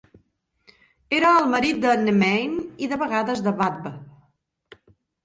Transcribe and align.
Era 1.17 1.33
el 1.41 1.43
marit 1.51 1.83
de 1.83 1.91
Nemain, 2.05 2.55
i 2.87 2.89
de 2.95 2.99
vegades 3.03 3.45
de 3.49 3.55
Badb. 3.61 3.91